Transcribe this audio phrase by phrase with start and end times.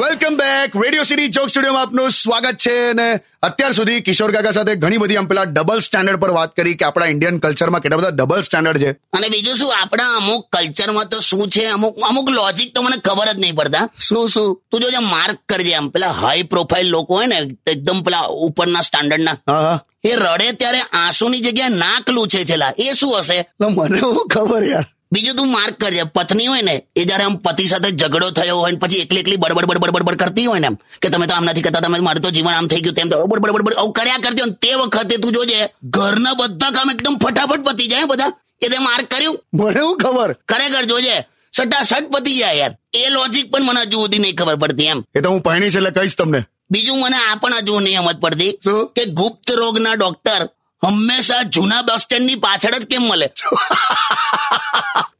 [0.00, 3.06] Welcome back radio city Chowk સ્ટુડિયોમાં આપનું સ્વાગત છે અને
[3.42, 6.84] અત્યાર સુધી કિશોર કાકા સાથે ઘણી બધી આમ પેલા ડબલ સ્ટાન્ડર્ડ પર વાત કરી કે
[6.84, 8.90] આપણા ઇન્ડિયન કલ્ચરમાં કેટલા બધા ડબલ સ્ટાન્ડર્ડ છે.
[8.90, 9.74] અને બીજું શું?
[9.80, 11.66] આપણા અમુક કલ્ચરમાં તો શું છે?
[11.66, 13.88] અમુક અમુક લોજિક તો મને ખબર જ નહીં પડતા.
[13.98, 14.56] શું શું?
[14.70, 19.22] તું જોજે માર્ક કરજે આમ પેલા હાઈ પ્રોફાઇલ લોકો હોય ને એકદમ પેલા ઉપરના સ્ટાન્ડર્ડ
[19.22, 23.38] ના એ રડે ત્યારે આંસુની જગ્યાએ નાક લૂછે છેલા એ શું હશે?
[23.60, 24.86] મને ખબર યાર.
[25.12, 26.02] બીજું તું માર્ક કરજે.
[26.16, 29.40] પત્ની હોય ને એ જયારે આમ પતિ સાથે ઝઘડો થયો હોય ને પછી એકલી એકલી
[29.42, 32.22] બડબડ બડબડ બડબડ કરતી હોય ને એમ કે તમે તો આમ નથી કરતા તમે મારું
[32.22, 35.14] તો જીવન આમ થઈ ગયું તેમ તો બડબડ બડબડ આવું કર્યા કરતી હોય તે વખતે
[35.22, 35.60] તું જોજે
[35.98, 38.32] ઘરના બધા કામ એકદમ ફટાફટ પતી જાય બધા.
[38.64, 39.38] એ તે માર્ક કર્યું?
[39.54, 40.30] મને હું ખબર?
[40.48, 41.16] ખરેખર જોજે
[41.52, 42.72] સટાસટ પતી જાય યાર.
[42.94, 45.00] એ લોજિક પણ મને હજુ સુધી નહીં ખબર પડતી એમ.
[45.16, 46.40] એ તો હું પહેણીશ એટલે કહીશ તમને.
[46.70, 48.52] બીજું મને આ પણ હજુ નહીં સમજ પડતી
[48.96, 50.42] કે ગુપ્ત રોગના ડોક્ટર
[50.82, 53.28] હંમેશા જૂના બસ સ્ટેન્ડની પાછળ જ કેમ મળે?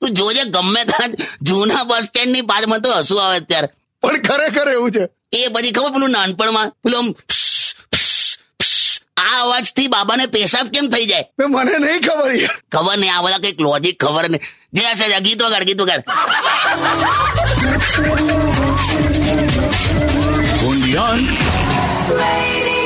[0.00, 3.68] તું જોજે ગમે ત્યાં જૂના બસ સ્ટેન્ડની બાજમાં તો હસવું આવે અત્યારે.
[4.02, 5.04] પણ ખરેખર એવું છે?
[5.38, 7.08] એ પછી ખબર પેલું નાનપણમાં પેલું આમ
[9.24, 11.24] આ અવાજથી બાબાને પેશાબ કેમ થઈ જાય?
[11.54, 12.30] મને નહીં ખબર
[12.72, 14.42] ખબર નહીં આ બધા કંઈક લોજિક ખબર નહીં.
[14.74, 15.84] જે હશે ગીતો ગાડ ગીતો
[20.96, 21.20] on
[22.18, 22.85] Radio